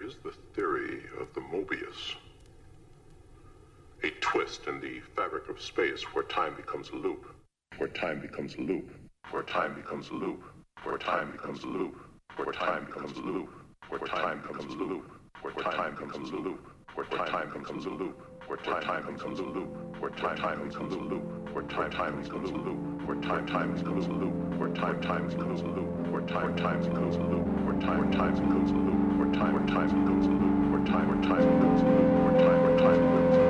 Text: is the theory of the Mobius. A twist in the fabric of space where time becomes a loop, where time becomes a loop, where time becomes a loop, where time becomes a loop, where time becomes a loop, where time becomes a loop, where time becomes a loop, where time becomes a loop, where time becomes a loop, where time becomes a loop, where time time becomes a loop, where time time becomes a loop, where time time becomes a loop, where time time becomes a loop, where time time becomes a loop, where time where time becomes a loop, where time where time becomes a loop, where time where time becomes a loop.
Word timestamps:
is 0.00 0.16
the 0.24 0.32
theory 0.54 1.02
of 1.20 1.32
the 1.34 1.40
Mobius. 1.40 2.14
A 4.02 4.10
twist 4.20 4.66
in 4.66 4.80
the 4.80 5.00
fabric 5.14 5.48
of 5.50 5.60
space 5.60 6.02
where 6.14 6.24
time 6.24 6.54
becomes 6.56 6.88
a 6.90 6.96
loop, 6.96 7.26
where 7.76 7.88
time 7.88 8.20
becomes 8.20 8.54
a 8.54 8.60
loop, 8.62 8.90
where 9.30 9.42
time 9.42 9.74
becomes 9.74 10.08
a 10.08 10.14
loop, 10.14 10.42
where 10.84 10.96
time 10.96 11.32
becomes 11.32 11.62
a 11.64 11.66
loop, 11.66 11.96
where 12.36 12.52
time 12.52 12.86
becomes 12.86 13.16
a 13.16 13.20
loop, 13.20 13.50
where 13.88 13.98
time 14.00 14.40
becomes 14.40 14.72
a 14.72 14.76
loop, 14.76 15.10
where 15.50 15.60
time 15.60 16.00
becomes 16.00 16.30
a 16.30 16.36
loop, 16.36 16.60
where 16.94 17.06
time 17.06 17.50
becomes 17.52 17.84
a 17.84 17.90
loop, 17.90 18.20
where 18.46 18.56
time 18.56 18.72
becomes 18.72 18.78
a 18.78 18.80
loop, 18.80 18.80
where 18.80 18.80
time 18.80 19.12
becomes 19.12 19.38
a 19.38 19.42
loop, 19.42 20.00
where 20.00 20.10
time 20.10 20.36
time 20.36 20.68
becomes 20.68 20.94
a 20.94 20.98
loop, 20.98 21.29
where 21.52 21.64
time 21.64 21.90
time 21.90 22.22
becomes 22.22 22.50
a 22.50 22.54
loop, 22.54 22.78
where 23.06 23.16
time 23.16 23.46
time 23.46 23.74
becomes 23.74 24.06
a 24.06 24.10
loop, 24.12 24.34
where 24.58 24.68
time 24.70 25.00
time 25.00 25.28
becomes 25.28 25.60
a 25.60 25.66
loop, 25.66 26.08
where 26.10 26.22
time 26.22 26.56
time 26.56 26.80
becomes 26.80 27.16
a 27.16 27.20
loop, 27.20 27.46
where 27.66 27.80
time 27.80 27.98
where 27.98 28.12
time 28.12 28.34
becomes 28.34 28.70
a 28.70 28.74
loop, 28.74 29.18
where 29.18 29.34
time 29.34 29.52
where 29.54 29.66
time 29.66 29.88
becomes 29.98 30.26
a 30.26 30.28
loop, 30.28 30.70
where 30.72 30.84
time 30.86 31.06
where 31.06 31.22
time 31.22 31.48
becomes 31.48 31.82
a 31.82 33.40
loop. 33.40 33.49